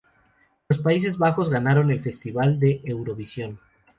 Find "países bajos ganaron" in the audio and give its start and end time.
0.79-1.91